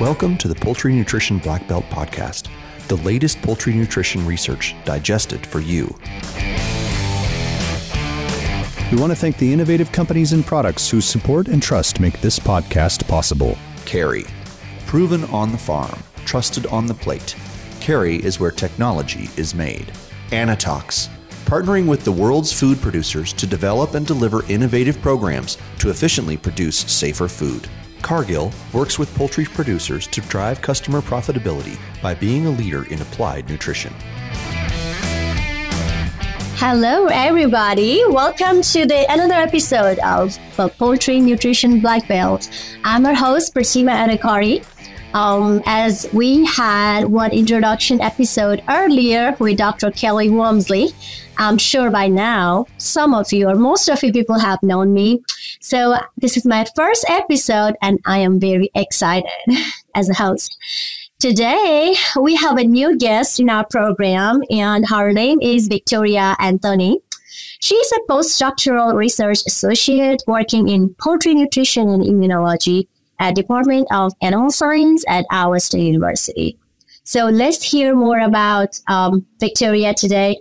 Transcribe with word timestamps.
Welcome 0.00 0.36
to 0.38 0.48
the 0.48 0.56
Poultry 0.56 0.92
Nutrition 0.92 1.38
Black 1.38 1.68
Belt 1.68 1.84
Podcast, 1.84 2.48
the 2.88 2.96
latest 2.96 3.40
poultry 3.42 3.72
nutrition 3.72 4.26
research 4.26 4.74
digested 4.84 5.46
for 5.46 5.60
you. 5.60 5.84
We 8.90 9.00
want 9.00 9.12
to 9.12 9.16
thank 9.16 9.38
the 9.38 9.52
innovative 9.52 9.92
companies 9.92 10.32
and 10.32 10.44
products 10.44 10.90
whose 10.90 11.04
support 11.04 11.46
and 11.46 11.62
trust 11.62 12.00
make 12.00 12.20
this 12.20 12.40
podcast 12.40 13.06
possible. 13.06 13.56
Kerry, 13.84 14.24
proven 14.86 15.22
on 15.26 15.52
the 15.52 15.58
farm, 15.58 16.02
trusted 16.24 16.66
on 16.66 16.86
the 16.86 16.94
plate. 16.94 17.36
Kerry 17.80 18.16
is 18.16 18.40
where 18.40 18.50
technology 18.50 19.30
is 19.36 19.54
made. 19.54 19.92
Anitox, 20.30 21.08
partnering 21.44 21.86
with 21.86 22.02
the 22.02 22.10
world's 22.10 22.52
food 22.52 22.82
producers 22.82 23.32
to 23.34 23.46
develop 23.46 23.94
and 23.94 24.04
deliver 24.04 24.44
innovative 24.50 25.00
programs 25.00 25.56
to 25.78 25.90
efficiently 25.90 26.36
produce 26.36 26.78
safer 26.78 27.28
food. 27.28 27.68
Cargill 28.04 28.52
works 28.74 28.98
with 28.98 29.12
poultry 29.14 29.46
producers 29.46 30.06
to 30.08 30.20
drive 30.22 30.60
customer 30.60 31.00
profitability 31.00 31.78
by 32.02 32.14
being 32.14 32.44
a 32.44 32.50
leader 32.50 32.84
in 32.92 33.00
applied 33.00 33.48
nutrition. 33.48 33.94
Hello, 36.56 37.06
everybody. 37.06 38.02
Welcome 38.08 38.60
to 38.60 38.84
the 38.84 39.10
another 39.10 39.32
episode 39.32 39.98
of 40.00 40.38
the 40.58 40.68
Poultry 40.68 41.18
Nutrition 41.18 41.80
Black 41.80 42.06
Belt. 42.06 42.50
I'm 42.84 43.06
your 43.06 43.14
host, 43.14 43.54
Pratima 43.54 44.06
Adhikari. 44.06 44.66
Um, 45.14 45.62
as 45.64 46.06
we 46.12 46.44
had 46.44 47.04
one 47.04 47.30
introduction 47.30 48.02
episode 48.02 48.62
earlier 48.68 49.34
with 49.38 49.56
Dr. 49.56 49.90
Kelly 49.92 50.28
Walmsley, 50.28 50.90
I'm 51.38 51.58
sure 51.58 51.90
by 51.90 52.08
now 52.08 52.66
some 52.78 53.14
of 53.14 53.32
you 53.32 53.48
or 53.48 53.54
most 53.54 53.88
of 53.88 54.02
you 54.02 54.12
people 54.12 54.38
have 54.38 54.62
known 54.62 54.92
me. 54.92 55.22
So 55.60 55.96
this 56.16 56.36
is 56.36 56.44
my 56.44 56.64
first 56.76 57.04
episode 57.08 57.74
and 57.82 57.98
I 58.06 58.18
am 58.18 58.38
very 58.38 58.70
excited 58.74 59.30
as 59.94 60.08
a 60.08 60.14
host. 60.14 60.56
Today, 61.20 61.94
we 62.20 62.36
have 62.36 62.58
a 62.58 62.64
new 62.64 62.98
guest 62.98 63.40
in 63.40 63.48
our 63.48 63.64
program, 63.64 64.42
and 64.50 64.86
her 64.86 65.10
name 65.10 65.40
is 65.40 65.68
Victoria 65.68 66.36
Anthony. 66.38 67.00
She's 67.60 67.92
a 67.92 68.12
postdoctoral 68.12 68.94
research 68.94 69.38
associate 69.46 70.22
working 70.26 70.68
in 70.68 70.94
poultry 70.98 71.34
nutrition 71.34 71.88
and 71.88 72.02
immunology 72.02 72.88
at 73.18 73.36
Department 73.36 73.88
of 73.90 74.12
Animal 74.20 74.50
Science 74.50 75.02
at 75.08 75.24
Iowa 75.30 75.60
State 75.60 75.86
University. 75.86 76.58
So 77.04 77.26
let's 77.26 77.62
hear 77.62 77.94
more 77.94 78.18
about 78.18 78.78
um, 78.88 79.24
Victoria 79.40 79.94
today. 79.94 80.36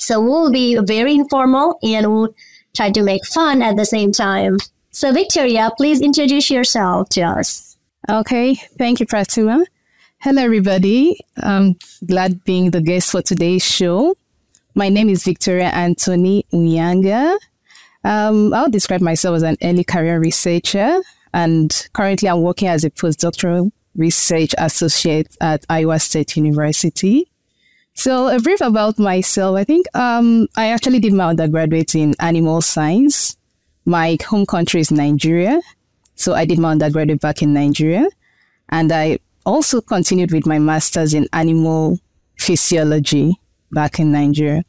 So 0.00 0.20
we'll 0.20 0.50
be 0.50 0.78
very 0.78 1.14
informal 1.14 1.78
and 1.82 2.10
we'll 2.10 2.34
try 2.74 2.90
to 2.90 3.02
make 3.02 3.24
fun 3.26 3.62
at 3.62 3.76
the 3.76 3.84
same 3.84 4.12
time. 4.12 4.56
So 4.90 5.12
Victoria, 5.12 5.70
please 5.76 6.00
introduce 6.00 6.50
yourself 6.50 7.10
to 7.10 7.22
us. 7.22 7.76
Okay, 8.08 8.54
thank 8.78 8.98
you, 8.98 9.06
Pratima. 9.06 9.64
Hello, 10.20 10.42
everybody. 10.42 11.20
I'm 11.36 11.76
glad 12.06 12.42
being 12.44 12.70
the 12.70 12.80
guest 12.80 13.10
for 13.10 13.22
today's 13.22 13.64
show. 13.64 14.16
My 14.74 14.88
name 14.88 15.10
is 15.10 15.22
Victoria 15.22 15.68
Anthony 15.68 16.46
Uyanga. 16.52 17.36
Um, 18.02 18.54
I'll 18.54 18.70
describe 18.70 19.02
myself 19.02 19.36
as 19.36 19.42
an 19.42 19.58
early 19.62 19.84
career 19.84 20.18
researcher 20.18 21.00
and 21.34 21.88
currently 21.92 22.28
I'm 22.28 22.40
working 22.40 22.68
as 22.68 22.84
a 22.84 22.90
postdoctoral 22.90 23.70
research 23.96 24.54
associate 24.56 25.36
at 25.40 25.66
Iowa 25.68 25.98
State 25.98 26.36
University. 26.36 27.30
So 28.00 28.28
a 28.28 28.40
brief 28.40 28.62
about 28.62 28.98
myself. 28.98 29.58
I 29.58 29.64
think 29.64 29.84
um, 29.94 30.48
I 30.56 30.68
actually 30.68 31.00
did 31.00 31.12
my 31.12 31.26
undergraduate 31.26 31.94
in 31.94 32.14
animal 32.18 32.62
science. 32.62 33.36
My 33.84 34.16
home 34.26 34.46
country 34.46 34.80
is 34.80 34.90
Nigeria. 34.90 35.60
So 36.14 36.32
I 36.32 36.46
did 36.46 36.58
my 36.58 36.70
undergraduate 36.70 37.20
back 37.20 37.42
in 37.42 37.52
Nigeria. 37.52 38.08
And 38.70 38.90
I 38.90 39.18
also 39.44 39.82
continued 39.82 40.32
with 40.32 40.46
my 40.46 40.58
master's 40.58 41.12
in 41.12 41.28
animal 41.34 41.98
physiology 42.38 43.38
back 43.70 43.98
in 44.00 44.12
Nigeria. 44.12 44.64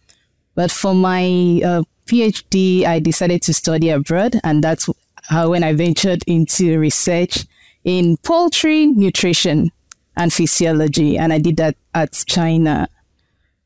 But 0.54 0.70
for 0.70 0.94
my 0.94 1.24
uh, 1.64 1.84
PhD, 2.08 2.84
I 2.84 3.00
decided 3.00 3.44
to 3.44 3.54
study 3.54 3.92
abroad, 3.92 4.42
and 4.44 4.62
that's 4.62 4.90
uh, 5.30 5.48
when 5.48 5.64
I 5.64 5.72
ventured 5.72 6.22
into 6.28 6.78
research 6.78 7.46
in 7.86 8.18
poultry 8.18 8.88
nutrition 8.88 9.72
and 10.18 10.34
physiology, 10.34 11.18
and 11.18 11.32
I 11.32 11.40
did 11.40 11.56
that 11.58 11.78
at 11.94 12.26
China. 12.28 12.90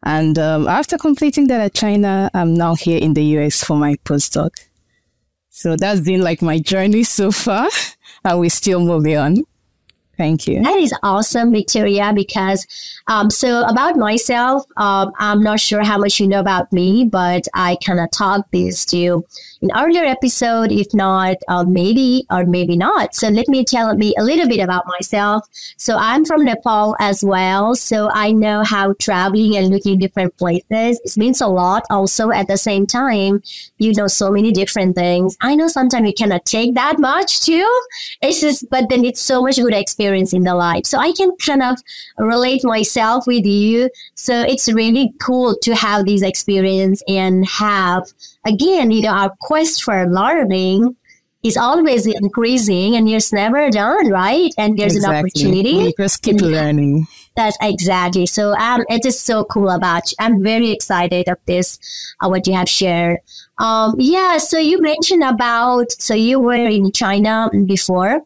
And 0.06 0.38
um, 0.38 0.68
after 0.68 0.98
completing 0.98 1.48
that 1.48 1.62
at 1.62 1.74
China, 1.74 2.30
I'm 2.34 2.54
now 2.54 2.76
here 2.76 3.00
in 3.00 3.16
the 3.16 3.24
US 3.38 3.64
for 3.64 3.76
my 3.76 3.96
postdoc. 4.06 4.52
So 5.50 5.76
that's 5.76 6.02
been 6.02 6.22
like 6.22 6.42
my 6.42 6.60
journey 6.60 7.04
so 7.04 7.32
far, 7.32 7.70
and 8.24 8.40
we're 8.40 8.50
still 8.50 8.82
moving 8.82 9.18
on. 9.18 9.38
Thank 10.18 10.48
you. 10.48 10.64
That 10.64 10.78
is 10.78 10.94
awesome, 11.04 11.52
Victoria, 11.52 12.14
because 12.16 12.66
um, 13.08 13.30
so 13.30 13.64
about 13.64 13.98
myself, 13.98 14.64
um, 14.78 15.12
I'm 15.20 15.44
not 15.44 15.60
sure 15.60 15.84
how 15.84 15.98
much 15.98 16.20
you 16.20 16.28
know 16.28 16.40
about 16.40 16.72
me, 16.72 17.06
but 17.06 17.48
I 17.54 17.78
kind 17.86 18.00
of 18.00 18.10
talked 18.12 18.52
this 18.52 18.86
to 18.86 18.98
you 18.98 19.26
in 19.62 19.72
earlier 19.76 20.06
episode, 20.06 20.72
if 20.72 20.94
not, 20.94 21.36
uh, 21.50 21.66
maybe 21.66 22.26
or 22.30 22.46
maybe 22.46 22.78
not. 22.78 23.14
So 23.14 23.28
let 23.28 23.50
me 23.50 23.66
tell 23.66 23.94
me 23.96 24.14
a 24.18 24.24
little 24.24 24.48
bit 24.48 24.62
about 24.62 24.86
myself. 24.88 25.46
So 25.78 25.98
I'm 25.98 26.24
from 26.24 26.46
Nepal 26.46 26.96
as 27.00 27.22
well. 27.24 27.76
So 27.76 28.10
I 28.12 28.32
know 28.32 28.64
how 28.64 28.94
traveling 28.94 29.58
and 29.58 29.70
looking 29.70 30.00
different 30.00 30.38
places, 30.38 31.02
it 31.04 31.18
means 31.18 31.42
a 31.42 31.48
lot. 31.48 31.84
Also 31.90 32.32
at 32.32 32.48
the 32.48 32.58
same 32.58 32.88
time, 32.88 33.44
you 33.80 33.94
know 33.94 34.08
so 34.08 34.32
many 34.32 34.54
different 34.54 34.96
things. 34.96 35.36
I 35.42 35.56
know 35.56 35.68
sometimes 35.68 36.08
you 36.08 36.14
cannot 36.14 36.46
take 36.46 36.76
that 36.76 37.00
much 37.00 37.42
too. 37.42 37.70
It's 38.22 38.40
just, 38.40 38.70
but 38.70 38.88
then 38.90 39.04
it's 39.04 39.22
so 39.22 39.42
much 39.42 39.58
good 39.58 39.74
experience 39.74 40.05
in 40.14 40.44
the 40.44 40.56
life. 40.56 40.86
So 40.86 40.98
I 40.98 41.12
can 41.12 41.36
kind 41.38 41.64
of 41.64 41.78
relate 42.18 42.64
myself 42.64 43.26
with 43.28 43.46
you. 43.46 43.90
So 44.16 44.42
it's 44.42 44.72
really 44.72 45.14
cool 45.22 45.56
to 45.64 45.76
have 45.76 46.06
this 46.06 46.22
experience 46.22 47.02
and 47.08 47.48
have 47.48 48.04
again, 48.46 48.92
you 48.92 49.02
know, 49.02 49.10
our 49.10 49.34
quest 49.40 49.84
for 49.84 50.08
learning 50.08 50.96
is 51.46 51.58
always 51.58 52.08
increasing 52.08 52.96
and 52.96 53.08
it's 53.08 53.32
never 53.32 53.70
done, 53.70 54.10
right? 54.10 54.52
And 54.58 54.80
there's 54.80 54.96
exactly. 54.96 55.18
an 55.18 55.26
opportunity. 55.26 55.78
We 55.78 55.94
just 55.98 56.24
keep 56.24 56.42
learning. 56.42 57.06
That's 57.36 57.56
exactly. 57.62 58.26
So 58.26 58.56
um, 58.56 58.84
it 58.90 59.06
is 59.06 59.20
so 59.20 59.44
cool 59.44 59.70
about 59.70 60.12
you. 60.12 60.16
I'm 60.20 60.42
very 60.42 60.72
excited 60.72 61.28
of 61.30 61.38
this, 61.46 61.78
uh, 62.20 62.30
what 62.30 62.48
you 62.48 62.54
have 62.54 62.68
shared. 62.68 63.20
Um, 63.60 63.96
yeah, 64.00 64.38
so 64.38 64.58
you 64.58 64.82
mentioned 64.82 65.24
about, 65.24 65.92
so 65.92 66.16
you 66.16 66.40
were 66.40 66.56
in 66.56 66.92
China 66.92 67.52
before, 67.66 68.22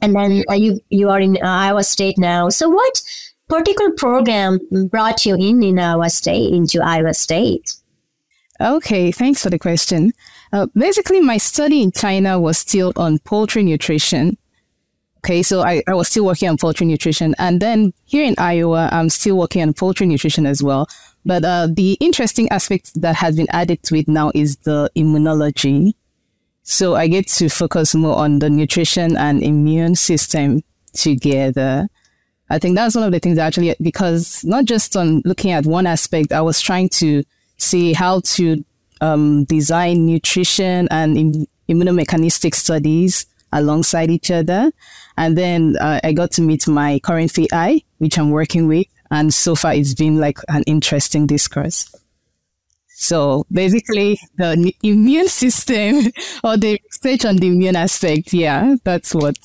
and 0.00 0.14
then 0.14 0.44
uh, 0.50 0.54
you, 0.54 0.80
you 0.90 1.10
are 1.10 1.20
in 1.20 1.38
Iowa 1.42 1.82
State 1.82 2.18
now. 2.18 2.48
So 2.48 2.68
what 2.68 3.02
particular 3.48 3.92
program 3.92 4.60
brought 4.90 5.24
you 5.26 5.34
in 5.34 5.62
in 5.62 5.78
Iowa 5.78 6.10
State, 6.10 6.52
into 6.52 6.80
Iowa 6.82 7.14
State? 7.14 7.74
Okay, 8.60 9.12
thanks 9.12 9.42
for 9.42 9.50
the 9.50 9.58
question. 9.58 10.12
Uh, 10.52 10.66
basically, 10.74 11.20
my 11.20 11.36
study 11.36 11.82
in 11.82 11.92
China 11.92 12.40
was 12.40 12.58
still 12.58 12.92
on 12.96 13.18
poultry 13.20 13.62
nutrition. 13.62 14.36
Okay, 15.18 15.42
so 15.42 15.62
I, 15.62 15.82
I 15.86 15.94
was 15.94 16.08
still 16.08 16.24
working 16.24 16.48
on 16.48 16.56
poultry 16.56 16.86
nutrition. 16.86 17.34
And 17.38 17.60
then 17.60 17.92
here 18.04 18.24
in 18.24 18.34
Iowa, 18.38 18.88
I'm 18.92 19.10
still 19.10 19.36
working 19.36 19.62
on 19.62 19.74
poultry 19.74 20.06
nutrition 20.06 20.46
as 20.46 20.62
well. 20.62 20.88
But 21.24 21.44
uh, 21.44 21.68
the 21.70 21.94
interesting 22.00 22.48
aspect 22.50 23.00
that 23.00 23.16
has 23.16 23.36
been 23.36 23.48
added 23.50 23.82
to 23.84 23.96
it 23.96 24.08
now 24.08 24.30
is 24.34 24.56
the 24.58 24.90
immunology. 24.96 25.94
So 26.70 26.96
I 26.96 27.08
get 27.08 27.26
to 27.28 27.48
focus 27.48 27.94
more 27.94 28.14
on 28.14 28.40
the 28.40 28.50
nutrition 28.50 29.16
and 29.16 29.42
immune 29.42 29.94
system 29.94 30.62
together. 30.92 31.88
I 32.50 32.58
think 32.58 32.74
that's 32.74 32.94
one 32.94 33.04
of 33.04 33.10
the 33.10 33.18
things 33.20 33.38
actually, 33.38 33.74
because 33.80 34.44
not 34.44 34.66
just 34.66 34.94
on 34.94 35.22
looking 35.24 35.52
at 35.52 35.64
one 35.64 35.86
aspect, 35.86 36.30
I 36.30 36.42
was 36.42 36.60
trying 36.60 36.90
to 36.90 37.24
see 37.56 37.94
how 37.94 38.20
to 38.20 38.62
um, 39.00 39.44
design 39.44 40.04
nutrition 40.04 40.88
and 40.90 41.16
Im- 41.16 41.46
immunomechanistic 41.70 42.54
studies 42.54 43.24
alongside 43.50 44.10
each 44.10 44.30
other. 44.30 44.70
And 45.16 45.38
then 45.38 45.74
uh, 45.80 46.00
I 46.04 46.12
got 46.12 46.32
to 46.32 46.42
meet 46.42 46.68
my 46.68 46.98
current 46.98 47.34
PI, 47.34 47.80
which 47.96 48.18
I'm 48.18 48.30
working 48.30 48.68
with. 48.68 48.86
And 49.10 49.32
so 49.32 49.54
far, 49.54 49.72
it's 49.72 49.94
been 49.94 50.18
like 50.20 50.36
an 50.48 50.64
interesting 50.64 51.26
discourse. 51.26 51.90
So 53.00 53.46
basically, 53.52 54.18
the 54.38 54.72
immune 54.82 55.28
system 55.28 56.00
or 56.44 56.56
the 56.56 56.80
research 56.84 57.24
on 57.24 57.36
the 57.36 57.46
immune 57.46 57.76
aspect, 57.76 58.32
yeah, 58.32 58.74
that's 58.82 59.14
what 59.14 59.38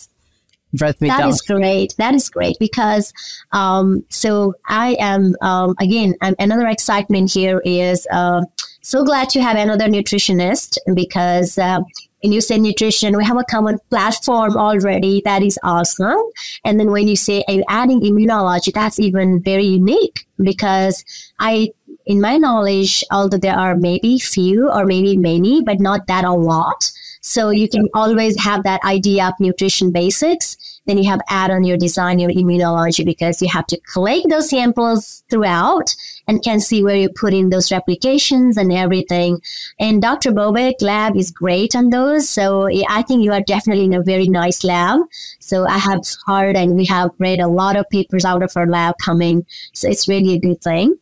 brought 0.73 0.99
me 0.99 1.09
that 1.09 1.19
down. 1.19 1.29
That 1.29 1.35
is 1.35 1.41
great. 1.41 1.95
That 1.99 2.15
is 2.15 2.29
great 2.29 2.57
because 2.59 3.13
um, 3.51 4.03
so 4.09 4.55
I 4.67 4.97
am 4.99 5.35
um, 5.41 5.75
again 5.79 6.15
I'm, 6.21 6.33
another 6.39 6.67
excitement 6.67 7.31
here 7.31 7.61
is 7.63 8.07
uh, 8.11 8.41
so 8.81 9.03
glad 9.03 9.29
to 9.29 9.41
have 9.43 9.55
another 9.55 9.85
nutritionist 9.85 10.77
because. 10.95 11.57
Uh, 11.57 11.81
when 12.23 12.31
you 12.31 12.39
say 12.39 12.57
nutrition, 12.57 13.17
we 13.17 13.25
have 13.25 13.37
a 13.37 13.43
common 13.43 13.79
platform 13.89 14.55
already. 14.55 15.21
That 15.25 15.43
is 15.43 15.59
awesome. 15.61 16.21
And 16.63 16.79
then 16.79 16.89
when 16.89 17.09
you 17.09 17.17
say 17.17 17.43
adding 17.67 17.99
immunology, 17.99 18.71
that's 18.71 18.97
even 18.97 19.41
very 19.41 19.65
unique 19.65 20.25
because 20.41 21.03
I 21.39 21.73
in 22.05 22.21
my 22.21 22.37
knowledge, 22.37 23.03
although 23.11 23.37
there 23.37 23.57
are 23.57 23.75
maybe 23.75 24.19
few 24.19 24.69
or 24.69 24.85
maybe 24.85 25.17
many, 25.17 25.61
but 25.61 25.79
not 25.79 26.07
that 26.07 26.25
a 26.25 26.33
lot. 26.33 26.91
So 27.21 27.51
you 27.51 27.69
can 27.69 27.87
always 27.93 28.37
have 28.43 28.63
that 28.63 28.83
idea 28.83 29.27
of 29.27 29.33
nutrition 29.39 29.91
basics. 29.91 30.57
Then 30.85 30.97
you 30.97 31.09
have 31.09 31.21
add 31.29 31.51
on 31.51 31.63
your 31.63 31.77
design, 31.77 32.19
your 32.19 32.31
immunology, 32.31 33.05
because 33.05 33.41
you 33.41 33.47
have 33.47 33.65
to 33.67 33.79
collect 33.93 34.27
those 34.29 34.49
samples 34.49 35.23
throughout 35.29 35.95
and 36.27 36.43
can 36.43 36.59
see 36.59 36.83
where 36.83 36.97
you 36.97 37.07
put 37.07 37.33
in 37.33 37.49
those 37.49 37.71
replications 37.71 38.57
and 38.57 38.73
everything. 38.73 39.39
And 39.79 40.01
Dr. 40.01 40.33
Bobeck 40.33 40.81
lab 40.81 41.15
is 41.15 41.31
great 41.31 41.73
on 41.73 41.91
those. 41.91 42.27
So 42.27 42.67
I 42.89 43.01
think 43.03 43.23
you 43.23 43.31
are 43.31 43.39
definitely 43.39 43.85
in 43.85 43.93
a 43.93 44.03
very 44.03 44.27
nice 44.27 44.65
lab. 44.65 44.99
So 45.39 45.65
I 45.65 45.77
have 45.77 46.01
heard 46.27 46.57
and 46.57 46.75
we 46.75 46.83
have 46.87 47.11
read 47.19 47.39
a 47.39 47.47
lot 47.47 47.77
of 47.77 47.89
papers 47.89 48.25
out 48.25 48.43
of 48.43 48.51
our 48.57 48.67
lab 48.67 48.95
coming. 49.01 49.45
So 49.71 49.87
it's 49.87 50.09
really 50.09 50.33
a 50.33 50.39
good 50.39 50.61
thing. 50.61 50.97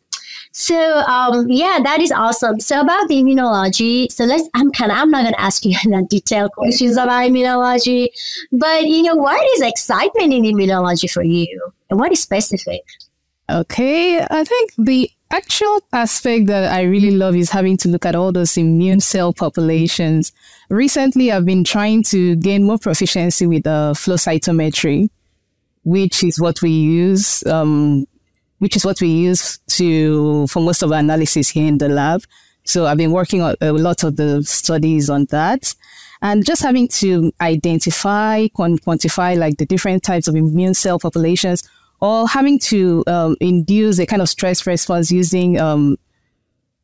So 0.52 0.76
um, 0.76 1.50
yeah, 1.50 1.80
that 1.82 2.00
is 2.00 2.12
awesome. 2.12 2.60
So 2.60 2.80
about 2.80 3.08
the 3.08 3.16
immunology, 3.16 4.12
so 4.12 4.24
let's. 4.24 4.48
I'm 4.54 4.70
kind 4.70 4.92
of. 4.92 4.98
I'm 4.98 5.10
not 5.10 5.22
going 5.22 5.32
to 5.32 5.40
ask 5.40 5.64
you 5.64 5.76
any 5.86 6.06
detailed 6.06 6.52
questions 6.52 6.96
about 6.96 7.22
immunology, 7.22 8.08
but 8.52 8.84
you 8.84 9.02
know, 9.02 9.14
what 9.14 9.42
is 9.54 9.62
excitement 9.62 10.32
in 10.32 10.42
immunology 10.42 11.10
for 11.10 11.22
you, 11.22 11.72
and 11.88 11.98
what 11.98 12.12
is 12.12 12.22
specific? 12.22 12.82
Okay, 13.50 14.20
I 14.20 14.44
think 14.44 14.72
the 14.76 15.10
actual 15.30 15.80
aspect 15.94 16.46
that 16.48 16.70
I 16.70 16.82
really 16.82 17.10
love 17.10 17.34
is 17.34 17.50
having 17.50 17.78
to 17.78 17.88
look 17.88 18.04
at 18.04 18.14
all 18.14 18.30
those 18.30 18.56
immune 18.58 19.00
cell 19.00 19.32
populations. 19.32 20.32
Recently, 20.68 21.32
I've 21.32 21.46
been 21.46 21.64
trying 21.64 22.02
to 22.04 22.36
gain 22.36 22.64
more 22.64 22.78
proficiency 22.78 23.46
with 23.46 23.66
uh, 23.66 23.94
flow 23.94 24.16
cytometry, 24.16 25.08
which 25.84 26.22
is 26.22 26.38
what 26.38 26.60
we 26.60 26.70
use 26.70 27.44
um, 27.46 28.06
which 28.62 28.76
is 28.76 28.84
what 28.84 29.00
we 29.00 29.08
use 29.08 29.58
to 29.66 30.46
for 30.46 30.60
most 30.60 30.82
of 30.82 30.92
our 30.92 31.00
analysis 31.00 31.48
here 31.48 31.66
in 31.66 31.78
the 31.78 31.88
lab. 31.88 32.22
So 32.62 32.86
I've 32.86 32.96
been 32.96 33.10
working 33.10 33.42
on 33.42 33.56
a 33.60 33.72
lot 33.72 34.04
of 34.04 34.14
the 34.14 34.44
studies 34.44 35.10
on 35.10 35.24
that 35.30 35.74
and 36.22 36.46
just 36.46 36.62
having 36.62 36.86
to 37.02 37.32
identify, 37.40 38.46
quantify 38.46 39.36
like 39.36 39.56
the 39.56 39.66
different 39.66 40.04
types 40.04 40.28
of 40.28 40.36
immune 40.36 40.74
cell 40.74 41.00
populations 41.00 41.68
or 42.00 42.28
having 42.28 42.60
to 42.60 43.02
um, 43.08 43.36
induce 43.40 43.98
a 43.98 44.06
kind 44.06 44.22
of 44.22 44.28
stress 44.28 44.64
response 44.64 45.10
using 45.10 45.58
um, 45.58 45.96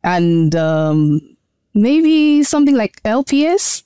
and 0.02 0.56
um, 0.56 1.20
maybe 1.74 2.42
something 2.42 2.74
like 2.74 3.00
LPS 3.04 3.84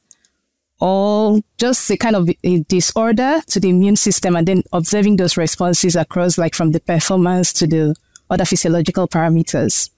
or 0.83 1.39
just 1.59 1.89
a 1.93 1.97
kind 1.97 2.17
of 2.17 2.29
a 2.43 2.59
disorder 2.65 3.41
to 3.47 3.61
the 3.61 3.69
immune 3.69 3.95
system 3.95 4.35
and 4.35 4.49
then 4.49 4.65
observing 4.73 5.15
those 5.15 5.37
responses 5.37 5.95
across 5.95 6.37
like 6.37 6.57
from 6.57 6.73
the 6.73 6.81
performance 6.81 7.53
to 7.53 7.69
the 7.69 7.95
other 8.31 8.45
physiological 8.45 9.07
parameters 9.07 9.91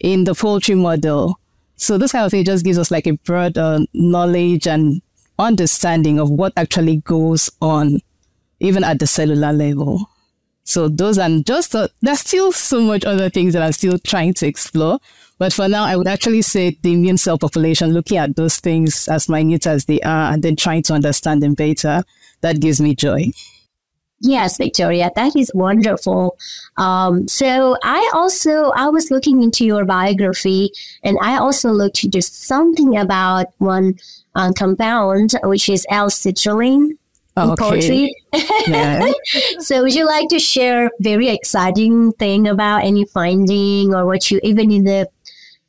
in 0.00 0.24
the 0.24 0.34
poultry 0.34 0.74
model. 0.74 1.38
So 1.76 1.98
this 1.98 2.12
kind 2.12 2.24
of 2.24 2.30
thing 2.30 2.44
just 2.44 2.64
gives 2.64 2.78
us 2.78 2.90
like 2.90 3.06
a 3.06 3.12
broad 3.12 3.58
uh, 3.58 3.80
knowledge 3.92 4.66
and 4.66 5.02
understanding 5.38 6.18
of 6.18 6.30
what 6.30 6.54
actually 6.56 6.96
goes 6.96 7.50
on 7.60 8.00
even 8.58 8.84
at 8.84 9.00
the 9.00 9.06
cellular 9.06 9.52
level. 9.52 10.08
So 10.64 10.88
those 10.88 11.18
and 11.18 11.44
just 11.44 11.74
uh, 11.74 11.88
there's 12.00 12.20
still 12.20 12.52
so 12.52 12.80
much 12.80 13.04
other 13.04 13.28
things 13.28 13.52
that 13.52 13.62
I'm 13.62 13.72
still 13.72 13.98
trying 13.98 14.32
to 14.34 14.46
explore. 14.46 14.98
But 15.42 15.52
for 15.52 15.66
now, 15.66 15.82
I 15.82 15.96
would 15.96 16.06
actually 16.06 16.42
say 16.42 16.78
the 16.82 16.92
immune 16.92 17.18
cell 17.18 17.36
population, 17.36 17.92
looking 17.92 18.16
at 18.16 18.36
those 18.36 18.58
things 18.58 19.08
as 19.08 19.28
minute 19.28 19.66
as 19.66 19.86
they 19.86 20.00
are 20.02 20.32
and 20.32 20.40
then 20.40 20.54
trying 20.54 20.84
to 20.84 20.92
understand 20.92 21.42
them 21.42 21.54
better, 21.54 22.04
that 22.42 22.60
gives 22.60 22.80
me 22.80 22.94
joy. 22.94 23.24
Yes, 24.20 24.56
Victoria, 24.56 25.10
that 25.16 25.34
is 25.34 25.50
wonderful. 25.52 26.38
Um, 26.76 27.26
so 27.26 27.76
I 27.82 28.08
also 28.14 28.70
I 28.76 28.88
was 28.90 29.10
looking 29.10 29.42
into 29.42 29.64
your 29.64 29.84
biography, 29.84 30.70
and 31.02 31.18
I 31.20 31.38
also 31.38 31.72
looked 31.72 32.04
into 32.04 32.22
something 32.22 32.96
about 32.96 33.46
one 33.58 33.94
uh, 34.36 34.52
compound, 34.52 35.32
which 35.42 35.68
is 35.68 35.84
L-citrulline. 35.90 36.90
Oh, 37.36 37.52
okay. 37.52 37.62
poultry. 37.62 38.14
Yeah. 38.68 39.10
so 39.58 39.82
would 39.82 39.94
you 39.94 40.06
like 40.06 40.28
to 40.28 40.38
share 40.38 40.90
very 41.00 41.30
exciting 41.30 42.12
thing 42.12 42.46
about 42.46 42.84
any 42.84 43.06
finding 43.06 43.94
or 43.94 44.06
what 44.06 44.30
you 44.30 44.38
even 44.42 44.70
in 44.70 44.84
the 44.84 45.08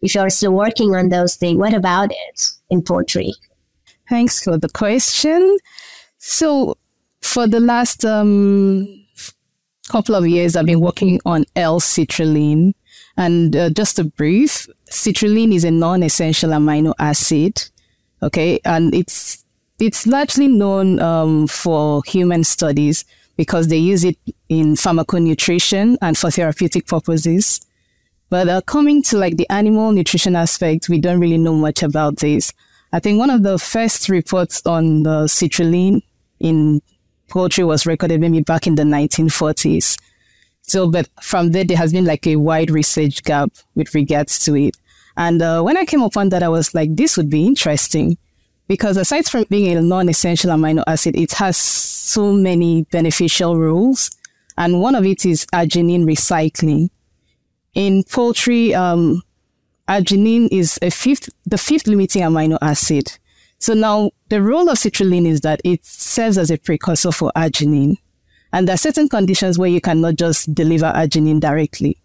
if 0.04 0.14
you're 0.14 0.30
still 0.30 0.52
working 0.52 0.94
on 0.96 1.10
those 1.10 1.36
things, 1.36 1.58
what 1.58 1.74
about 1.74 2.12
it 2.12 2.48
in 2.70 2.84
poetry? 2.84 3.34
Thanks 4.10 4.44
for 4.44 4.58
the 4.58 4.68
question. 4.70 5.58
So, 6.18 6.78
for 7.22 7.48
the 7.48 7.62
last 7.62 8.04
um, 8.04 8.86
couple 9.88 10.14
of 10.14 10.28
years, 10.28 10.56
I've 10.56 10.66
been 10.66 10.82
working 10.82 11.22
on 11.26 11.46
L-citrulline. 11.56 12.74
And 13.16 13.56
uh, 13.56 13.70
just 13.70 13.98
a 13.98 14.04
brief, 14.04 14.68
citrulline 14.92 15.54
is 15.54 15.64
a 15.64 15.72
non-essential 15.72 16.50
amino 16.50 16.94
acid. 17.00 17.64
Okay, 18.22 18.60
and 18.66 18.94
it's 18.94 19.44
it's 19.80 20.08
largely 20.08 20.48
known 20.48 21.00
um, 21.00 21.48
for 21.48 22.02
human 22.06 22.44
studies 22.44 23.06
because 23.38 23.68
they 23.68 23.78
use 23.78 24.04
it 24.04 24.18
in 24.50 24.76
pharmaconutrition 24.76 25.98
and 26.02 26.18
for 26.18 26.32
therapeutic 26.32 26.88
purposes. 26.88 27.62
But 28.34 28.50
uh, 28.50 28.62
coming 28.62 29.04
to 29.04 29.18
like 29.20 29.38
the 29.38 29.48
animal 29.52 29.92
nutrition 29.92 30.36
aspect, 30.36 30.90
we 30.90 30.98
don't 30.98 31.20
really 31.20 31.38
know 31.38 31.54
much 31.54 31.84
about 31.84 32.18
this. 32.18 32.52
I 32.92 33.00
think 33.00 33.20
one 33.20 33.30
of 33.30 33.44
the 33.44 33.60
first 33.60 34.10
reports 34.10 34.60
on 34.66 35.04
the 35.04 35.26
citrulline 35.26 36.02
in 36.40 36.82
poultry 37.30 37.64
was 37.64 37.86
recorded 37.86 38.20
maybe 38.20 38.42
back 38.42 38.66
in 38.66 38.74
the 38.74 38.82
1940s. 38.82 40.00
So, 40.64 40.90
but 40.90 41.08
from 41.22 41.52
there, 41.52 41.64
there 41.64 41.78
has 41.78 41.94
been 41.94 42.06
like 42.06 42.26
a 42.26 42.38
wide 42.38 42.72
research 42.72 43.24
gap 43.24 43.52
with 43.76 43.94
regards 43.94 44.44
to 44.46 44.56
it. 44.56 44.78
And 45.16 45.40
uh, 45.40 45.62
when 45.62 45.78
I 45.78 45.86
came 45.86 46.02
upon 46.02 46.30
that, 46.30 46.42
I 46.42 46.50
was 46.50 46.74
like, 46.74 46.96
this 46.96 47.16
would 47.18 47.30
be 47.30 47.46
interesting 47.46 48.18
because 48.68 48.98
aside 48.98 49.28
from 49.28 49.46
being 49.52 49.78
a 49.78 49.82
non-essential 49.84 50.50
amino 50.50 50.84
acid, 50.88 51.16
it 51.16 51.34
has 51.34 51.56
so 51.56 52.34
many 52.34 52.82
beneficial 52.86 53.60
roles. 53.60 54.10
And 54.58 54.82
one 54.82 54.96
of 54.96 55.06
it 55.06 55.24
is 55.24 55.46
arginine 55.54 56.06
recycling 56.06 56.90
in 57.74 58.04
poultry, 58.04 58.74
um, 58.74 59.22
arginine 59.88 60.48
is 60.52 60.80
a 60.82 60.90
fifth, 60.90 61.30
the 61.46 61.58
fifth 61.58 61.88
limiting 61.88 62.22
amino 62.22 62.58
acid. 62.62 63.18
So 63.60 63.74
now 63.74 64.12
the 64.30 64.42
role 64.42 64.70
of 64.70 64.78
citrulline 64.78 65.26
is 65.26 65.42
that 65.42 65.62
it 65.64 65.86
serves 65.86 66.38
as 66.38 66.52
a 66.52 66.58
precursor 66.58 67.12
for 67.12 67.32
arginine. 67.36 67.98
And 68.52 68.68
there 68.68 68.76
are 68.76 68.78
certain 68.78 69.10
conditions 69.10 69.58
where 69.58 69.70
you 69.70 69.82
cannot 69.82 70.16
just 70.16 70.54
deliver 70.54 70.86
arginine 70.86 71.40
directly. 71.40 71.98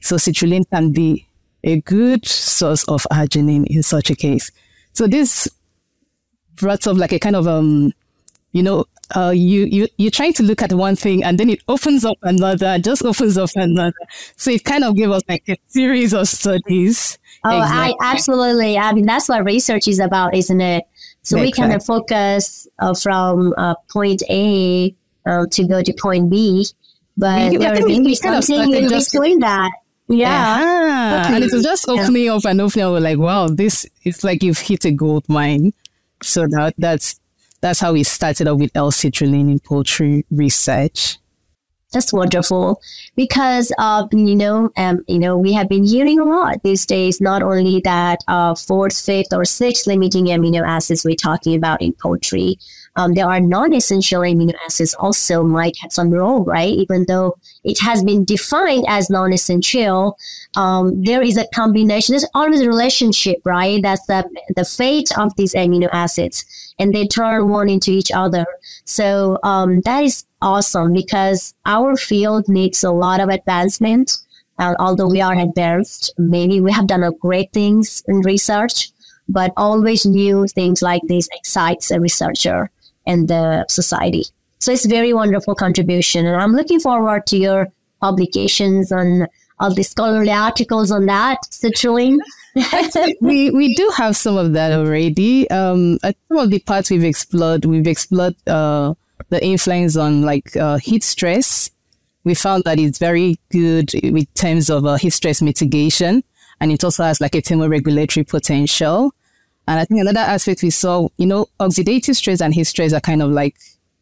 So 0.00 0.16
citrulline 0.16 0.68
can 0.70 0.92
be 0.92 1.26
a 1.62 1.80
good 1.80 2.26
source 2.26 2.84
of 2.88 3.06
arginine 3.10 3.66
in 3.68 3.82
such 3.82 4.10
a 4.10 4.14
case. 4.14 4.50
So 4.92 5.06
this 5.06 5.48
brought 6.56 6.86
up 6.86 6.96
like 6.96 7.12
a 7.12 7.18
kind 7.18 7.36
of 7.36 7.48
um 7.48 7.92
you 8.54 8.62
know, 8.62 8.84
uh, 9.14 9.30
you, 9.30 9.64
you, 9.64 9.88
you're 9.96 10.10
trying 10.10 10.32
to 10.34 10.42
look 10.42 10.62
at 10.62 10.72
one 10.72 10.96
thing 10.96 11.22
and 11.24 11.38
then 11.38 11.50
it 11.50 11.60
opens 11.68 12.04
up 12.04 12.18
another, 12.22 12.78
just 12.78 13.04
opens 13.04 13.36
up 13.36 13.50
another. 13.54 13.94
So 14.36 14.50
it 14.50 14.64
kind 14.64 14.84
of 14.84 14.96
gave 14.96 15.10
us 15.10 15.22
like 15.28 15.44
a 15.48 15.56
series 15.66 16.14
of 16.14 16.28
studies. 16.28 17.18
Oh, 17.44 17.58
exactly. 17.58 17.96
I 18.00 18.12
absolutely. 18.12 18.78
I 18.78 18.92
mean, 18.92 19.06
that's 19.06 19.28
what 19.28 19.44
research 19.44 19.88
is 19.88 19.98
about, 19.98 20.34
isn't 20.34 20.60
it? 20.60 20.84
So 21.22 21.40
we 21.40 21.52
kind 21.52 21.72
of 21.72 21.84
focus 21.84 22.68
uh, 22.78 22.94
from 22.94 23.54
uh, 23.56 23.74
point 23.90 24.22
A 24.28 24.94
uh, 25.26 25.46
to 25.50 25.66
go 25.66 25.82
to 25.82 25.92
point 25.94 26.30
B, 26.30 26.66
but 27.16 27.50
we, 27.50 27.56
there 27.56 27.74
be 27.86 28.14
something 28.14 28.74
in 28.74 28.88
between 28.88 29.40
that. 29.40 29.70
Yeah. 30.06 30.60
yeah. 30.60 31.22
Okay. 31.24 31.34
And 31.36 31.44
it 31.44 31.52
was 31.52 31.62
just 31.62 31.88
opening 31.88 32.24
yeah. 32.24 32.34
up 32.34 32.44
and 32.44 32.60
opening 32.60 32.84
up. 32.84 32.92
We're 32.92 33.00
like, 33.00 33.18
wow, 33.18 33.48
this 33.48 33.86
is 34.04 34.22
like 34.22 34.42
you've 34.42 34.58
hit 34.58 34.84
a 34.84 34.90
gold 34.90 35.26
mine. 35.28 35.72
So 36.22 36.46
that 36.46 36.74
that's 36.76 37.18
that's 37.64 37.80
how 37.80 37.94
we 37.94 38.02
started 38.02 38.46
off 38.46 38.58
with 38.58 38.70
L-citrulline 38.74 39.50
in 39.50 39.58
poultry 39.58 40.26
research. 40.30 41.16
That's 41.94 42.12
wonderful 42.12 42.82
because 43.16 43.72
uh, 43.78 44.06
you 44.12 44.36
know 44.36 44.68
um, 44.76 45.02
you 45.08 45.18
know 45.18 45.38
we 45.38 45.54
have 45.54 45.68
been 45.70 45.84
hearing 45.86 46.20
a 46.20 46.24
lot 46.24 46.62
these 46.62 46.84
days. 46.84 47.22
Not 47.22 47.40
only 47.40 47.80
that 47.84 48.22
uh, 48.28 48.54
fourth, 48.54 49.00
fifth, 49.00 49.32
or 49.32 49.46
sixth 49.46 49.86
limiting 49.86 50.26
amino 50.26 50.60
acids 50.66 51.06
we're 51.06 51.14
talking 51.14 51.54
about 51.54 51.80
in 51.80 51.94
poultry, 51.94 52.58
um, 52.96 53.14
there 53.14 53.28
are 53.28 53.40
non-essential 53.40 54.20
amino 54.20 54.54
acids 54.66 54.92
also 54.94 55.42
might 55.42 55.76
have 55.80 55.92
some 55.92 56.10
role, 56.10 56.44
right? 56.44 56.72
Even 56.72 57.06
though 57.08 57.38
it 57.62 57.78
has 57.80 58.04
been 58.04 58.24
defined 58.24 58.84
as 58.88 59.08
non-essential, 59.08 60.18
um, 60.56 61.02
there 61.02 61.22
is 61.22 61.38
a 61.38 61.46
combination. 61.54 62.12
There's 62.12 62.28
always 62.34 62.60
a 62.60 62.68
relationship, 62.68 63.38
right? 63.44 63.80
That's 63.82 64.04
the 64.06 64.28
the 64.54 64.64
fate 64.66 65.16
of 65.16 65.34
these 65.36 65.54
amino 65.54 65.88
acids, 65.92 66.44
and 66.78 66.92
they 66.92 67.06
turn 67.06 67.48
one 67.48 67.68
into 67.68 67.90
each 67.90 68.10
other. 68.12 68.44
So 68.84 69.38
um, 69.42 69.80
that 69.82 70.04
is 70.04 70.24
awesome 70.42 70.92
because 70.92 71.54
our 71.66 71.96
field 71.96 72.48
needs 72.48 72.82
a 72.84 72.90
lot 72.90 73.20
of 73.20 73.28
advancement. 73.28 74.18
Uh, 74.58 74.74
although 74.78 75.08
we 75.08 75.20
are 75.20 75.36
advanced, 75.38 76.12
maybe 76.16 76.60
we 76.60 76.72
have 76.72 76.86
done 76.86 77.08
great 77.20 77.52
things 77.52 78.02
in 78.06 78.20
research, 78.20 78.90
but 79.28 79.52
always 79.56 80.06
new 80.06 80.46
things 80.46 80.82
like 80.82 81.02
this 81.08 81.28
excites 81.32 81.90
a 81.90 82.00
researcher 82.00 82.70
and 83.06 83.28
the 83.28 83.64
society. 83.68 84.24
So 84.60 84.72
it's 84.72 84.86
very 84.86 85.12
wonderful 85.12 85.54
contribution. 85.54 86.24
And 86.26 86.40
I'm 86.40 86.52
looking 86.52 86.80
forward 86.80 87.26
to 87.26 87.36
your 87.36 87.68
publications 88.00 88.92
on 88.92 89.26
all 89.58 89.74
the 89.74 89.82
scholarly 89.82 90.30
articles 90.30 90.90
on 90.90 91.06
that, 91.06 91.38
citrulline. 91.50 92.18
We 93.20 93.50
we 93.50 93.74
do 93.74 93.90
have 93.96 94.16
some 94.16 94.36
of 94.36 94.52
that 94.52 94.72
already. 94.72 95.48
Um, 95.50 95.98
some 96.02 96.38
of 96.38 96.50
the 96.50 96.60
parts 96.60 96.90
we've 96.90 97.04
explored, 97.04 97.64
we've 97.64 97.86
explored 97.86 98.36
uh, 98.46 98.94
the 99.30 99.44
influence 99.44 99.96
on 99.96 100.22
like 100.22 100.56
uh, 100.56 100.76
heat 100.78 101.02
stress. 101.02 101.70
We 102.24 102.34
found 102.34 102.64
that 102.64 102.78
it's 102.78 102.98
very 102.98 103.38
good 103.50 103.92
in 103.94 104.24
terms 104.34 104.70
of 104.70 104.86
uh, 104.86 104.94
heat 104.96 105.10
stress 105.10 105.42
mitigation, 105.42 106.22
and 106.60 106.72
it 106.72 106.84
also 106.84 107.04
has 107.04 107.20
like 107.20 107.34
a 107.34 107.42
thermoregulatory 107.42 108.28
potential. 108.28 109.12
And 109.66 109.80
I 109.80 109.84
think 109.84 110.00
another 110.00 110.20
aspect 110.20 110.62
we 110.62 110.70
saw, 110.70 111.08
you 111.16 111.26
know, 111.26 111.46
oxidative 111.58 112.14
stress 112.16 112.40
and 112.40 112.54
heat 112.54 112.64
stress 112.64 112.92
are 112.92 113.00
kind 113.00 113.22
of 113.22 113.30
like 113.30 113.56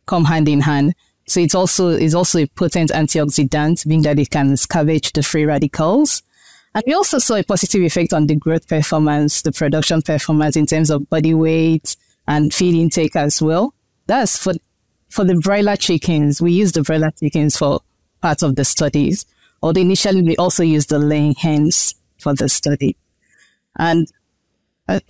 come 0.06 0.24
hand 0.24 0.48
in 0.48 0.60
hand. 0.60 0.94
So 1.26 1.40
it's 1.40 1.54
also 1.54 1.88
is 1.88 2.14
also 2.14 2.40
a 2.40 2.46
potent 2.46 2.90
antioxidant, 2.90 3.86
being 3.88 4.02
that 4.02 4.18
it 4.18 4.30
can 4.30 4.52
scavenge 4.54 5.12
the 5.12 5.22
free 5.22 5.44
radicals. 5.44 6.22
And 6.74 6.84
we 6.86 6.94
also 6.94 7.18
saw 7.18 7.36
a 7.36 7.42
positive 7.42 7.82
effect 7.82 8.12
on 8.12 8.26
the 8.26 8.34
growth 8.34 8.66
performance, 8.66 9.42
the 9.42 9.52
production 9.52 10.00
performance 10.02 10.56
in 10.56 10.66
terms 10.66 10.90
of 10.90 11.08
body 11.10 11.34
weight 11.34 11.96
and 12.26 12.52
feed 12.52 12.74
intake 12.74 13.16
as 13.16 13.42
well. 13.42 13.74
That's 14.06 14.38
for 14.38 14.54
for 15.10 15.24
the 15.24 15.34
broiler 15.34 15.76
chickens. 15.76 16.40
We 16.40 16.52
use 16.52 16.72
the 16.72 16.82
broiler 16.82 17.10
chickens 17.10 17.56
for 17.56 17.80
part 18.22 18.42
of 18.42 18.56
the 18.56 18.64
studies. 18.64 19.26
Although 19.62 19.82
initially 19.82 20.22
we 20.22 20.36
also 20.36 20.62
used 20.62 20.88
the 20.88 20.98
laying 20.98 21.34
hens 21.34 21.94
for 22.18 22.34
the 22.34 22.48
study. 22.48 22.96
And 23.78 24.10
uh, 24.88 25.00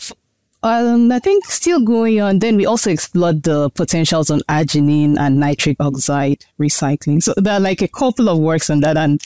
um, 0.62 1.10
I 1.10 1.18
think 1.18 1.44
still 1.46 1.80
going 1.80 2.20
on. 2.20 2.38
Then 2.38 2.56
we 2.56 2.66
also 2.66 2.90
explored 2.90 3.42
the 3.42 3.70
potentials 3.70 4.30
on 4.30 4.40
arginine 4.48 5.18
and 5.18 5.40
nitric 5.40 5.76
oxide 5.80 6.44
recycling. 6.58 7.22
So 7.22 7.34
there 7.36 7.54
are 7.54 7.60
like 7.60 7.82
a 7.82 7.88
couple 7.88 8.28
of 8.28 8.38
works 8.38 8.70
on 8.70 8.80
that, 8.80 8.96
and 8.96 9.20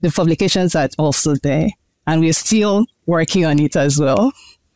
the 0.00 0.10
publications 0.10 0.74
are 0.74 0.88
also 0.98 1.34
there, 1.36 1.68
and 2.06 2.20
we're 2.20 2.32
still 2.32 2.86
working 3.06 3.44
on 3.44 3.58
it 3.58 3.76
as 3.76 3.98
well. 3.98 4.32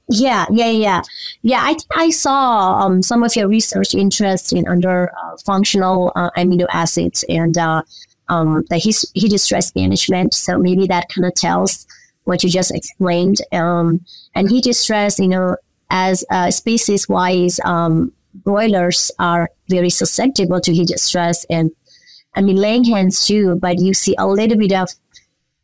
Yeah, 0.09 0.45
yeah, 0.51 0.71
yeah, 0.71 1.03
yeah. 1.43 1.61
I 1.63 1.75
think 1.75 1.87
I 1.97 2.11
saw 2.11 2.81
um, 2.81 3.03
some 3.03 3.23
of 3.23 3.35
your 3.37 3.49
research 3.49 3.95
interest 3.95 4.53
in 4.53 4.69
under 4.69 5.11
uh, 5.11 5.37
functional 5.47 6.13
uh, 6.15 6.31
amino 6.37 6.67
acids 6.71 7.25
and 7.29 7.57
uh, 7.57 7.83
um, 8.29 8.65
the 8.69 8.77
heat, 8.77 9.03
heat 9.15 9.39
stress 9.39 9.75
management. 9.75 10.35
So 10.35 10.59
maybe 10.59 10.87
that 10.89 11.09
kind 11.09 11.25
of 11.25 11.35
tells 11.35 11.87
what 12.25 12.45
you 12.45 12.51
just 12.51 12.75
explained. 12.75 13.39
Um, 13.53 14.05
and 14.35 14.51
heat 14.51 14.73
stress, 14.75 15.19
you 15.19 15.29
know, 15.29 15.57
as 15.89 16.25
uh, 16.31 16.51
species 16.51 17.09
wise, 17.09 17.59
um, 17.65 18.13
broilers 18.35 19.11
are 19.19 19.51
very 19.69 19.91
susceptible 19.91 20.61
to 20.61 20.75
heat 20.75 20.91
stress 20.99 21.45
and 21.49 21.71
I 22.35 22.43
mean 22.43 22.57
laying 22.57 22.85
hens 22.85 23.27
too, 23.27 23.57
but 23.57 23.79
you 23.79 23.95
see 23.95 24.17
a 24.19 24.27
little 24.27 24.59
bit 24.59 24.73
of 24.73 24.89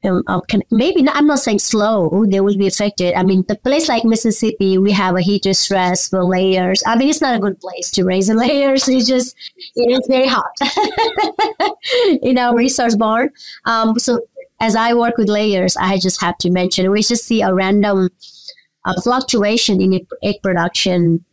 um, 0.05 0.23
uh, 0.27 0.41
can, 0.41 0.63
maybe 0.71 1.03
not, 1.03 1.17
I'm 1.17 1.27
not 1.27 1.41
saying 1.41 1.59
slow, 1.59 2.25
they 2.27 2.41
will 2.41 2.57
be 2.57 2.67
affected. 2.67 3.15
I 3.15 3.23
mean, 3.23 3.45
the 3.49 3.57
place 3.57 3.89
like 3.89 4.05
Mississippi, 4.05 4.79
we 4.79 4.93
have 4.93 5.17
a 5.17 5.21
heat 5.21 5.45
stress 5.55 6.09
for 6.09 6.25
layers. 6.25 6.83
I 6.87 6.97
mean, 6.97 7.09
it's 7.09 7.21
not 7.21 7.37
a 7.37 7.39
good 7.39 7.61
place 7.61 7.91
to 7.93 8.05
raise 8.05 8.29
the 8.29 8.35
layers. 8.47 8.89
It's 8.89 9.07
just, 9.07 9.37
it 9.77 9.91
is 9.91 10.07
very 10.09 10.29
hot 10.29 10.53
in 12.23 12.39
our 12.39 12.57
resource 12.57 12.97
barn. 12.97 13.31
Um, 13.67 13.99
so 13.99 14.21
as 14.61 14.75
I 14.75 14.95
work 14.95 15.17
with 15.19 15.29
layers, 15.29 15.77
I 15.77 15.99
just 15.99 16.21
have 16.23 16.39
to 16.39 16.51
mention, 16.51 16.91
we 16.91 17.03
just 17.03 17.25
see 17.25 17.43
a 17.43 17.53
random 17.53 18.09
a 18.87 19.01
fluctuation 19.03 19.81
in 19.81 20.07
egg 20.23 20.37
production 20.43 21.25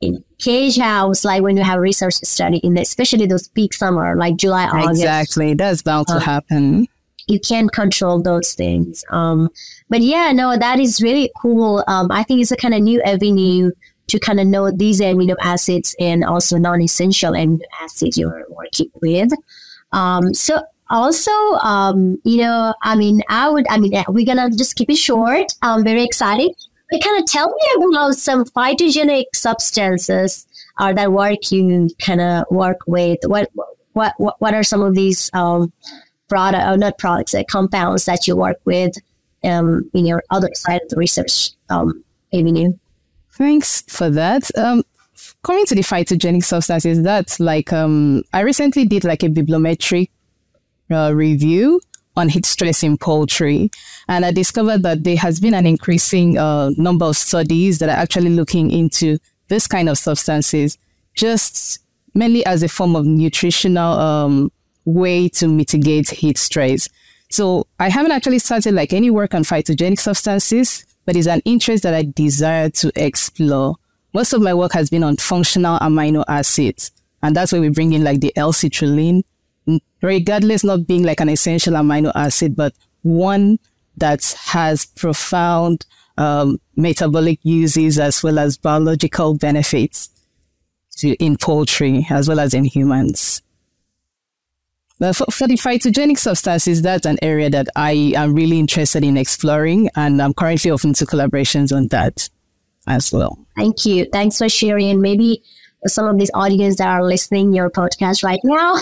in 0.00 0.22
cage 0.38 0.76
house, 0.76 1.24
like 1.24 1.42
when 1.42 1.56
you 1.56 1.62
have 1.62 1.80
research 1.80 2.14
study 2.14 2.58
in 2.58 2.76
especially 2.78 3.26
those 3.26 3.48
peak 3.48 3.72
summer, 3.72 4.16
like 4.16 4.36
July, 4.36 4.66
August. 4.66 5.02
Exactly, 5.02 5.54
that's 5.54 5.82
bound 5.82 6.06
to 6.08 6.14
uh, 6.14 6.20
happen. 6.20 6.86
You 7.26 7.40
can't 7.40 7.72
control 7.72 8.22
those 8.22 8.54
things. 8.54 9.04
Um, 9.10 9.48
but 9.88 10.00
yeah, 10.00 10.32
no, 10.32 10.56
that 10.56 10.80
is 10.80 11.00
really 11.02 11.30
cool. 11.40 11.84
Um, 11.86 12.08
I 12.10 12.22
think 12.22 12.40
it's 12.40 12.52
a 12.52 12.56
kind 12.56 12.74
of 12.74 12.82
new 12.82 13.00
avenue 13.02 13.70
to 14.08 14.18
kind 14.18 14.38
of 14.40 14.46
know 14.46 14.70
these 14.70 15.00
amino 15.00 15.34
acids 15.40 15.96
and 15.98 16.24
also 16.24 16.58
non-essential 16.58 17.32
amino 17.32 17.62
acids 17.80 18.18
you're 18.18 18.44
working 18.50 18.90
with. 19.00 19.32
Um, 19.92 20.34
so 20.34 20.62
also, 20.90 21.30
um, 21.62 22.20
you 22.24 22.38
know, 22.38 22.74
I 22.82 22.96
mean, 22.96 23.22
I 23.28 23.48
would, 23.48 23.66
I 23.68 23.78
mean, 23.78 23.92
we're 24.08 24.26
gonna 24.26 24.50
just 24.50 24.76
keep 24.76 24.90
it 24.90 24.96
short. 24.96 25.52
I'm 25.62 25.82
very 25.84 26.04
excited 26.04 26.50
But 26.90 27.02
kind 27.02 27.18
of 27.22 27.26
tell 27.26 27.48
me 27.48 27.86
about 27.86 28.14
some 28.14 28.44
phytogenic 28.44 29.24
substances 29.34 30.46
uh, 30.78 30.92
that 30.92 31.12
work 31.12 31.50
you 31.50 31.88
kind 31.98 32.20
of 32.20 32.44
work 32.50 32.78
with. 32.86 33.18
What 33.24 33.50
what 33.94 34.14
what 34.18 34.54
are 34.54 34.62
some 34.62 34.82
of 34.82 34.94
these 34.94 35.30
um, 35.32 35.72
product 36.34 36.64
or 36.64 36.70
uh, 36.70 36.76
not 36.76 36.98
products, 36.98 37.32
uh, 37.32 37.44
compounds 37.48 38.06
that 38.06 38.26
you 38.26 38.34
work 38.34 38.58
with 38.64 38.94
um, 39.44 39.88
in 39.94 40.04
your 40.04 40.20
other 40.30 40.50
side 40.54 40.82
of 40.82 40.88
the 40.88 40.96
research 40.96 41.50
um, 41.70 42.02
avenue? 42.32 42.72
Thanks 43.30 43.82
for 43.82 44.10
that. 44.10 44.50
Um, 44.58 44.82
coming 45.44 45.64
to 45.66 45.76
the 45.76 45.82
phytogenic 45.82 46.42
substances, 46.42 47.02
that's 47.02 47.38
like 47.38 47.72
um, 47.72 48.24
I 48.32 48.40
recently 48.40 48.84
did 48.84 49.04
like 49.04 49.22
a 49.22 49.28
bibliometric 49.28 50.10
uh, 50.90 51.12
review 51.14 51.80
on 52.16 52.28
heat 52.28 52.46
stress 52.46 52.82
in 52.82 52.98
poultry. 52.98 53.70
And 54.08 54.24
I 54.24 54.32
discovered 54.32 54.82
that 54.82 55.04
there 55.04 55.16
has 55.16 55.38
been 55.38 55.54
an 55.54 55.66
increasing 55.66 56.36
uh, 56.36 56.70
number 56.76 57.06
of 57.06 57.16
studies 57.16 57.78
that 57.78 57.88
are 57.88 58.02
actually 58.02 58.30
looking 58.30 58.72
into 58.72 59.18
this 59.48 59.68
kind 59.68 59.88
of 59.88 59.98
substances 59.98 60.78
just 61.14 61.78
mainly 62.12 62.44
as 62.44 62.64
a 62.64 62.68
form 62.68 62.96
of 62.96 63.06
nutritional 63.06 63.92
um, 63.98 64.52
way 64.84 65.28
to 65.30 65.48
mitigate 65.48 66.10
heat 66.10 66.38
stress. 66.38 66.88
So 67.30 67.66
I 67.80 67.88
haven't 67.88 68.12
actually 68.12 68.38
started 68.38 68.74
like 68.74 68.92
any 68.92 69.10
work 69.10 69.34
on 69.34 69.42
phytogenic 69.42 69.98
substances, 69.98 70.84
but 71.04 71.16
it's 71.16 71.26
an 71.26 71.42
interest 71.44 71.82
that 71.82 71.94
I 71.94 72.02
desire 72.02 72.70
to 72.70 72.92
explore. 72.96 73.76
Most 74.12 74.32
of 74.32 74.42
my 74.42 74.54
work 74.54 74.72
has 74.72 74.90
been 74.90 75.02
on 75.02 75.16
functional 75.16 75.78
amino 75.80 76.24
acids, 76.28 76.92
and 77.22 77.34
that's 77.34 77.52
where 77.52 77.60
we 77.60 77.68
bring 77.68 77.92
in 77.92 78.04
like 78.04 78.20
the 78.20 78.32
L-citrulline, 78.36 79.24
regardless 80.02 80.62
not 80.62 80.86
being 80.86 81.02
like 81.02 81.20
an 81.20 81.28
essential 81.28 81.74
amino 81.74 82.12
acid, 82.14 82.54
but 82.54 82.74
one 83.02 83.58
that 83.96 84.36
has 84.44 84.86
profound 84.86 85.86
um, 86.16 86.60
metabolic 86.76 87.38
uses 87.42 87.98
as 87.98 88.22
well 88.22 88.38
as 88.38 88.56
biological 88.56 89.34
benefits 89.34 90.10
to, 90.96 91.14
in 91.14 91.36
poultry 91.36 92.06
as 92.10 92.28
well 92.28 92.40
as 92.40 92.54
in 92.54 92.64
humans. 92.64 93.42
But 94.98 95.16
for, 95.16 95.26
for 95.26 95.48
the 95.48 95.54
phytogenic 95.54 96.18
substances, 96.18 96.82
that's 96.82 97.06
an 97.06 97.18
area 97.20 97.50
that 97.50 97.68
I 97.74 98.12
am 98.16 98.34
really 98.34 98.58
interested 98.58 99.02
in 99.02 99.16
exploring, 99.16 99.90
and 99.96 100.22
I'm 100.22 100.34
currently 100.34 100.70
open 100.70 100.92
to 100.94 101.06
collaborations 101.06 101.74
on 101.74 101.88
that 101.88 102.28
as 102.86 103.12
well. 103.12 103.38
Thank 103.56 103.84
you. 103.86 104.06
Thanks 104.12 104.38
for 104.38 104.48
sharing. 104.48 105.00
Maybe 105.00 105.42
some 105.86 106.06
of 106.06 106.18
these 106.18 106.30
audience 106.32 106.76
that 106.76 106.88
are 106.88 107.04
listening 107.04 107.52
your 107.52 107.70
podcast 107.70 108.24
right 108.24 108.40
now, 108.42 108.76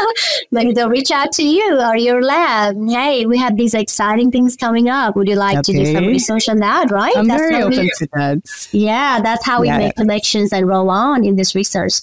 maybe 0.50 0.72
they'll 0.72 0.90
reach 0.90 1.10
out 1.10 1.32
to 1.32 1.42
you 1.42 1.80
or 1.80 1.96
your 1.96 2.22
lab. 2.22 2.76
Hey, 2.88 3.24
we 3.24 3.38
have 3.38 3.56
these 3.56 3.74
exciting 3.74 4.30
things 4.30 4.56
coming 4.56 4.88
up. 4.88 5.16
Would 5.16 5.28
you 5.28 5.36
like 5.36 5.58
okay. 5.58 5.72
to 5.72 5.84
do 5.84 5.92
some 5.92 6.06
research 6.06 6.48
on 6.48 6.58
that? 6.58 6.90
Right? 6.90 7.16
I'm 7.16 7.26
that's 7.26 7.40
very 7.40 7.62
open 7.62 7.78
we, 7.78 7.90
to 7.96 8.08
that. 8.12 8.68
Yeah, 8.72 9.20
that's 9.22 9.44
how 9.44 9.60
we 9.62 9.68
yeah. 9.68 9.78
make 9.78 9.96
connections 9.96 10.52
and 10.52 10.66
roll 10.66 10.90
on 10.90 11.24
in 11.24 11.36
this 11.36 11.54
research. 11.54 12.00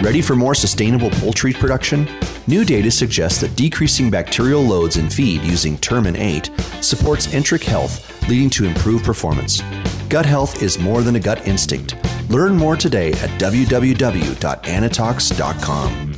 Ready 0.00 0.22
for 0.22 0.36
more 0.36 0.54
sustainable 0.54 1.10
poultry 1.10 1.52
production? 1.52 2.08
New 2.46 2.64
data 2.64 2.88
suggests 2.88 3.40
that 3.40 3.56
decreasing 3.56 4.10
bacterial 4.10 4.62
loads 4.62 4.96
in 4.96 5.10
feed 5.10 5.42
using 5.42 5.76
Termin 5.76 6.16
8 6.16 6.52
supports 6.80 7.34
enteric 7.34 7.64
health, 7.64 8.28
leading 8.28 8.48
to 8.50 8.64
improved 8.64 9.04
performance. 9.04 9.60
Gut 10.08 10.24
health 10.24 10.62
is 10.62 10.78
more 10.78 11.02
than 11.02 11.16
a 11.16 11.20
gut 11.20 11.48
instinct. 11.48 11.96
Learn 12.30 12.56
more 12.56 12.76
today 12.76 13.08
at 13.14 13.30
www.anitox.com. 13.40 16.14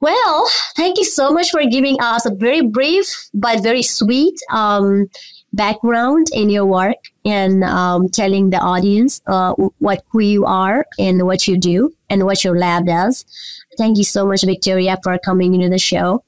Well, 0.00 0.50
thank 0.76 0.98
you 0.98 1.04
so 1.04 1.32
much 1.32 1.50
for 1.50 1.64
giving 1.64 1.96
us 2.02 2.26
a 2.26 2.34
very 2.34 2.60
brief 2.60 3.30
but 3.32 3.62
very 3.62 3.82
sweet 3.82 4.38
um, 4.50 5.08
background 5.54 6.26
in 6.32 6.50
your 6.50 6.66
work 6.66 6.96
and 7.24 7.64
um, 7.64 8.08
telling 8.08 8.50
the 8.50 8.58
audience 8.58 9.20
uh, 9.26 9.54
what 9.78 10.02
who 10.08 10.20
you 10.20 10.44
are 10.44 10.86
and 10.98 11.22
what 11.24 11.46
you 11.46 11.56
do 11.58 11.94
and 12.10 12.24
what 12.24 12.44
your 12.44 12.58
lab 12.58 12.86
does. 12.86 13.24
Thank 13.78 13.98
you 13.98 14.04
so 14.04 14.26
much, 14.26 14.42
Victoria, 14.42 14.98
for 15.02 15.18
coming 15.18 15.54
into 15.54 15.68
the 15.68 15.78
show. 15.78 16.24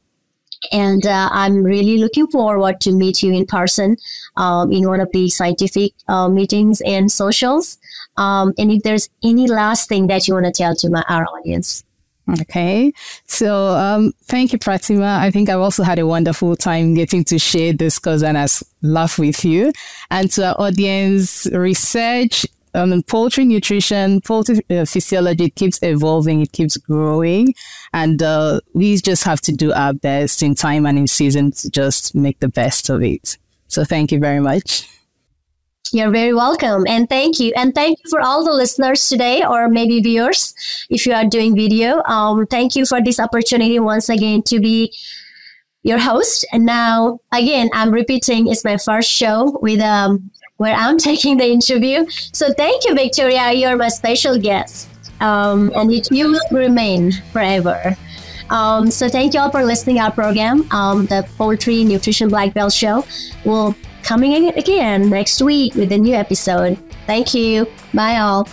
And 0.72 1.06
uh, 1.06 1.28
I'm 1.32 1.62
really 1.62 1.98
looking 1.98 2.26
forward 2.28 2.80
to 2.80 2.92
meet 2.92 3.22
you 3.22 3.32
in 3.32 3.46
person 3.46 3.96
um, 4.36 4.72
in 4.72 4.88
one 4.88 5.00
of 5.00 5.10
the 5.12 5.28
scientific 5.28 5.92
uh, 6.08 6.28
meetings 6.28 6.80
and 6.80 7.12
socials. 7.12 7.78
Um, 8.16 8.54
and 8.58 8.70
if 8.72 8.82
there's 8.82 9.08
any 9.22 9.46
last 9.46 9.88
thing 9.88 10.06
that 10.06 10.26
you 10.26 10.34
want 10.34 10.46
to 10.46 10.52
tell 10.52 10.74
to 10.76 10.90
my, 10.90 11.04
our 11.08 11.26
audience. 11.26 11.84
Okay. 12.40 12.92
So, 13.26 13.68
um, 13.68 14.12
thank 14.24 14.52
you, 14.52 14.58
Pratima. 14.58 15.18
I 15.18 15.30
think 15.30 15.48
I've 15.48 15.60
also 15.60 15.84
had 15.84 15.98
a 15.98 16.06
wonderful 16.06 16.56
time 16.56 16.94
getting 16.94 17.22
to 17.24 17.38
share 17.38 17.72
this 17.72 17.98
cause 18.00 18.22
and 18.22 18.36
as 18.36 18.64
laugh 18.82 19.18
with 19.18 19.44
you. 19.44 19.72
And 20.10 20.30
to 20.32 20.48
our 20.48 20.60
audience, 20.60 21.46
research 21.52 22.44
um, 22.76 23.02
poultry 23.04 23.44
nutrition, 23.44 24.20
poultry 24.20 24.60
uh, 24.70 24.84
physiology 24.84 25.50
keeps 25.50 25.78
evolving, 25.82 26.42
it 26.42 26.52
keeps 26.52 26.76
growing, 26.76 27.54
and 27.92 28.22
uh, 28.22 28.60
we 28.74 28.96
just 28.98 29.24
have 29.24 29.40
to 29.42 29.52
do 29.52 29.72
our 29.72 29.94
best 29.94 30.42
in 30.42 30.54
time 30.54 30.84
and 30.84 30.98
in 30.98 31.06
season 31.06 31.52
to 31.52 31.70
just 31.70 32.14
make 32.14 32.38
the 32.40 32.48
best 32.48 32.90
of 32.90 33.02
it. 33.02 33.38
So 33.68 33.84
thank 33.84 34.12
you 34.12 34.18
very 34.18 34.40
much. 34.40 34.88
You're 35.92 36.10
very 36.10 36.34
welcome. 36.34 36.84
And 36.86 37.08
thank 37.08 37.38
you. 37.38 37.52
And 37.56 37.74
thank 37.74 37.98
you 38.02 38.10
for 38.10 38.20
all 38.20 38.44
the 38.44 38.52
listeners 38.52 39.08
today, 39.08 39.44
or 39.44 39.68
maybe 39.68 40.00
viewers, 40.00 40.54
if 40.90 41.06
you 41.06 41.12
are 41.12 41.24
doing 41.24 41.54
video. 41.54 42.02
Um, 42.04 42.46
thank 42.46 42.76
you 42.76 42.86
for 42.86 43.02
this 43.02 43.20
opportunity 43.20 43.78
once 43.78 44.08
again 44.08 44.42
to 44.44 44.60
be 44.60 44.92
your 45.82 45.98
host. 45.98 46.44
And 46.52 46.66
now, 46.66 47.20
again, 47.32 47.70
I'm 47.72 47.90
repeating, 47.90 48.48
it's 48.48 48.64
my 48.64 48.76
first 48.76 49.10
show 49.10 49.58
with 49.62 49.80
um, 49.80 50.30
where 50.56 50.74
I'm 50.74 50.98
taking 51.10 51.36
the 51.36 51.46
interview. 51.46 52.06
So 52.32 52.52
thank 52.52 52.84
you, 52.84 52.94
Victoria. 52.94 53.52
You're 53.52 53.76
my 53.76 53.88
special 53.88 54.38
guest. 54.38 54.88
Um, 55.20 55.72
and 55.74 55.90
it, 55.92 56.10
you 56.10 56.32
will 56.32 56.40
remain 56.50 57.12
forever. 57.32 57.96
Um, 58.50 58.90
so 58.90 59.08
thank 59.08 59.34
you 59.34 59.40
all 59.40 59.50
for 59.50 59.64
listening 59.64 59.98
our 59.98 60.12
program, 60.12 60.70
um, 60.70 61.06
the 61.06 61.26
Poultry 61.36 61.84
Nutrition 61.84 62.28
Black 62.28 62.54
Belt 62.54 62.72
Show. 62.72 63.04
We'll 63.44 63.74
coming 64.06 64.32
in 64.32 64.56
again 64.56 65.10
next 65.10 65.42
week 65.42 65.74
with 65.74 65.90
a 65.90 65.98
new 65.98 66.14
episode. 66.14 66.78
Thank 67.06 67.34
you. 67.34 67.66
Bye 67.92 68.18
all. 68.18 68.44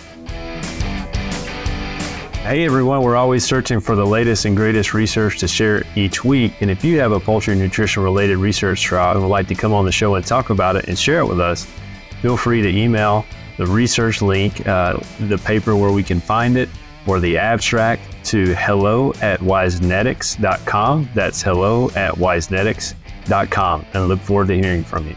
Hey 2.42 2.66
everyone, 2.66 3.00
we're 3.00 3.16
always 3.16 3.42
searching 3.42 3.80
for 3.80 3.96
the 3.96 4.04
latest 4.04 4.44
and 4.44 4.54
greatest 4.54 4.92
research 4.92 5.38
to 5.38 5.48
share 5.48 5.82
each 5.94 6.24
week. 6.24 6.60
And 6.60 6.70
if 6.70 6.84
you 6.84 6.98
have 7.00 7.12
a 7.12 7.20
poultry 7.20 7.54
nutrition 7.54 8.02
related 8.02 8.36
research 8.36 8.82
trial 8.82 9.12
and 9.12 9.22
would 9.22 9.28
like 9.28 9.46
to 9.48 9.54
come 9.54 9.72
on 9.72 9.86
the 9.86 9.92
show 9.92 10.16
and 10.16 10.26
talk 10.26 10.50
about 10.50 10.76
it 10.76 10.86
and 10.88 10.98
share 10.98 11.20
it 11.20 11.26
with 11.26 11.40
us, 11.40 11.66
feel 12.20 12.36
free 12.36 12.60
to 12.60 12.68
email 12.68 13.24
the 13.56 13.66
research 13.66 14.20
link, 14.20 14.66
uh, 14.66 14.98
the 15.20 15.38
paper 15.38 15.74
where 15.74 15.92
we 15.92 16.02
can 16.02 16.20
find 16.20 16.58
it, 16.58 16.68
or 17.06 17.18
the 17.18 17.38
abstract 17.38 18.02
to 18.24 18.54
hello 18.56 19.14
at 19.22 19.40
wisenetics.com. 19.40 21.08
That's 21.14 21.40
hello 21.40 21.90
at 21.90 22.14
wisenetics.com. 22.14 23.86
And 23.94 23.96
I 23.96 24.04
look 24.04 24.20
forward 24.20 24.48
to 24.48 24.54
hearing 24.54 24.84
from 24.84 25.06
you. 25.06 25.16